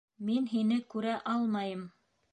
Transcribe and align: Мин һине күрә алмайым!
Мин 0.29 0.47
һине 0.53 0.79
күрә 0.95 1.13
алмайым! 1.35 1.85